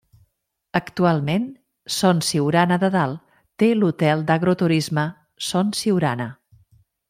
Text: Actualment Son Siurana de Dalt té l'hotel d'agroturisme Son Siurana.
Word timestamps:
Actualment 0.77 1.43
Son 1.97 2.23
Siurana 2.29 2.79
de 2.85 2.91
Dalt 2.97 3.37
té 3.65 3.69
l'hotel 3.77 4.27
d'agroturisme 4.31 5.07
Son 5.51 5.75
Siurana. 5.83 6.31